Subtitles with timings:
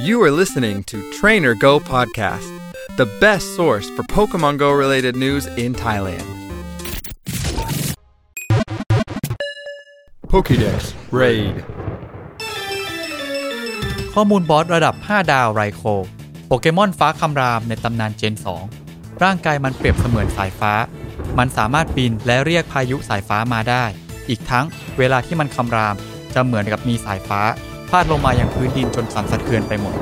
[0.00, 2.48] You are listening to Trainer Go Podcast,
[2.96, 6.26] the best source for Pokemon Go related news in Thailand.
[10.30, 11.56] Pokédex Raid
[14.14, 15.82] ข้อมูลบอสระดับ 5 ดาวไรโค
[16.46, 18.34] โปเกมอนฟ้าคำรามในตำนานเจน
[18.78, 20.72] 2 ร่างกายมันเปรียบเสมือนสายฟ้า
[21.38, 23.84] มันสามารถบินและเรียกพายุสายฟ้ามาได้
[24.28, 24.66] อีกทั้ง
[24.98, 25.94] เวลาที่มันคำราม
[26.34, 27.40] จะเหมือนกับมีสายฟ้า
[27.90, 29.94] พาดลงมาอยังพื้นดินจนสั่นสะเทือนไปหมด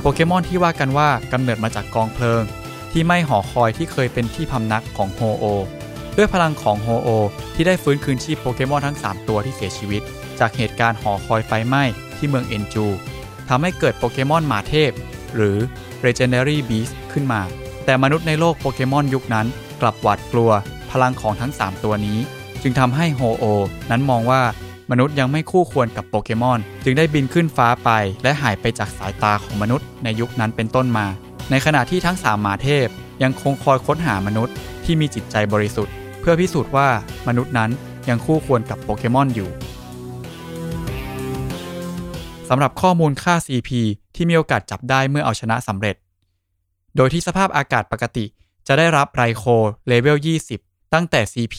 [0.00, 2.42] โปเกมอนที่ว่ากันว่ากำเนิดมาจากกองเพลิง
[2.92, 5.44] ที่ไม่หอคอยที่เคยเป็นที่พำนักของโฮโอ
[6.16, 7.08] ด้วยพลังของโฮโอ
[7.54, 10.02] ที่ได้ฟื้นคืนชีพโปเกมอนทั้ง 3 ตัวที่เสียชีวิต
[10.40, 11.82] จากเหตุการณ์หอคอยไฟไหม้
[12.16, 12.86] ที่เมืองเอนจู
[13.48, 14.90] ทำให้เกิดโปเกมอนหมาเทพ
[15.34, 15.58] หรือ
[16.04, 17.42] Legendary Beast ขึ้นมา
[17.84, 19.46] แต่มนุษย์ในโลกโปเกมอนยุคนั้น
[19.80, 20.50] กลับหวาดกลัว
[20.90, 22.18] พลังของทั้ง 3 ตัวนี้
[22.62, 23.44] จึงทำให้โฮโอ
[23.90, 24.42] นั้นมองว่า
[24.90, 27.90] มนุษย์ยังไม่คู่ควรกับโปเกมอน จึงได้บินขึ้นฟ้าไป
[28.22, 31.06] และหายไปจากสายตาของมนุษย์ในยุคนั้นเป็นต้นมา
[31.50, 32.88] ในขณะที่ทั้งสามหมาเทพ
[33.22, 36.88] ยังคงคอยค้นหามนุษย์ที่มีจิตใจบริสุทธิ์ เพื่อพิสูจน์ว่า
[37.28, 37.70] มนุษย์นั้น
[38.08, 39.50] ยังคู่ควรกับโปเกมอนอยู่
[42.48, 43.70] สำหรับข้อมูลค่า CP
[44.14, 45.96] ที่มีโอกาสจับได้เมื่อเอาชนะสำเร็จ
[46.96, 48.24] โดยที่สภาพอากาศปกติ
[48.66, 49.44] จะได้รับ Raikou
[49.86, 50.16] level
[50.54, 51.56] 20 ตั้งแต่ CP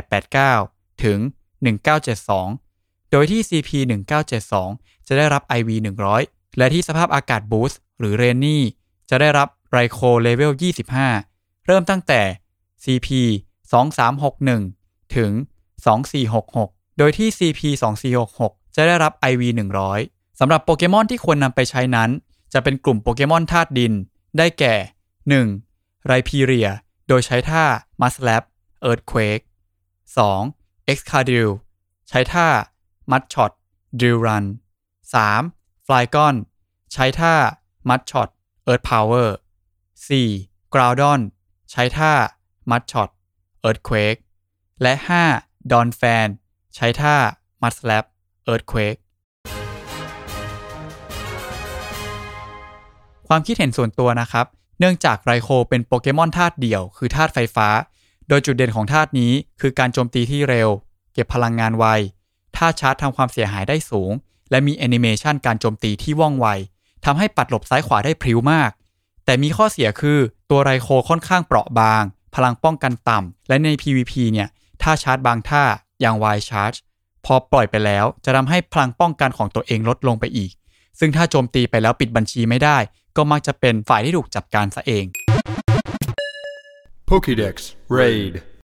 [0.00, 1.18] 1889 ถึง
[1.62, 4.52] 1972 โดยที่ CP1972
[5.06, 6.22] จะได้รับ IV100
[6.58, 8.62] และที่สภาพอากาศ boost หรือ rainy
[9.10, 10.52] จะได้รับ Raikou level
[11.08, 12.22] 25 เริ่มตั้งแต่
[12.84, 13.08] CP
[14.32, 15.30] 2361 ถึง
[16.14, 17.60] 2466 โดยที่ CP
[18.18, 19.42] 2466 จะได้รับ IV
[19.90, 22.10] 100สำหรับโปเกมอนที่ควรนำไปใช้นั้น
[22.52, 23.92] จะเป็นกลุ่มโปเกมอนธาตุดิน
[24.38, 24.74] ได้แก่
[25.40, 26.06] 1.
[26.06, 26.68] Rhyperior
[27.08, 27.64] โดยใช้ท่า
[28.00, 28.44] Mud Slap
[28.88, 29.44] Earthquake
[30.16, 30.57] 2.
[30.96, 31.46] Excadrill
[32.08, 32.48] ใช้ท่า
[33.10, 33.52] Mud Shot
[34.00, 34.44] Drill Run
[35.14, 35.86] 3.
[35.86, 36.34] Flygon
[36.92, 37.34] ใช้ท่า
[37.88, 38.28] Mud Shot
[38.64, 39.36] Earth Power
[40.04, 40.74] 4.
[40.74, 41.20] Groudon
[41.70, 42.12] ใช้ท่า
[42.70, 43.08] Mud Shot
[43.60, 44.16] Earthquake
[44.82, 44.92] และ
[45.32, 45.72] 5.
[45.72, 46.28] ดอนแฟน
[46.74, 47.16] ใช้ท่า
[47.62, 48.04] มัดสแลป
[48.44, 48.94] เอิร์ธเควก
[53.28, 54.46] ความคิดเห็นส่วนตัวนะครับ
[54.78, 57.68] เนื่องจากไรโคเป็นโปเกมอนธาตุเดี่ยว คือธาตุไฟฟ้า
[58.28, 60.68] โดยจุดเด่นของธาตุนี้คือการโจมตีที่เร็ว
[61.18, 61.86] ก็บพลังงานไว
[62.56, 64.12] ท่าชาร์จทำความเสียหายได้สูง
[64.50, 66.46] และมีแอนิเมชันการโจมตีที่ว่องไว
[67.04, 68.70] ทำให้ปัดหลบซ้ายขวาได้พริ้วมาก
[69.24, 70.18] แต่มีข้อเสียคือ
[70.50, 72.02] ตัวไรโคค่อนข้างเปราะบาง
[72.34, 74.48] พลังป้องกันต่ำ และใน PVP เนี่ย
[74.82, 75.64] ท่าชาร์จบางท่า
[76.00, 76.78] อย่าง Y Charge
[77.24, 80.50] พอปล่อยไปแล้วจะทำให้พลังป้องกันของตัวเองลดลงไปอีก
[80.98, 82.78] ซึ่งถ้าโจมตีไปแล้วปิดบัญชีไม่ได้
[83.16, 85.04] ก็มักจะเป็นฝ่ายที่ถูกจัดการซะเอง
[87.10, 87.54] Pokédex
[87.98, 88.34] Raid